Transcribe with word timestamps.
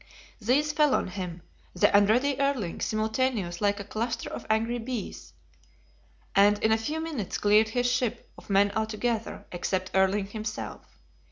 These 0.39 0.71
fell 0.73 0.95
on 0.95 1.09
him, 1.09 1.43
the 1.75 1.95
unready 1.95 2.35
Erling, 2.39 2.81
simultaneous, 2.81 3.61
like 3.61 3.79
a 3.79 3.83
cluster 3.83 4.31
of 4.31 4.47
angry 4.49 4.79
bees; 4.79 5.33
and 6.35 6.57
in 6.63 6.71
a 6.71 6.77
few 6.79 6.99
minutes 6.99 7.37
cleared 7.37 7.69
his 7.69 7.85
ship 7.85 8.27
of 8.35 8.49
men 8.49 8.71
altogether, 8.75 9.45
except 9.51 9.91
Erling 9.93 10.25
himself. 10.25 10.97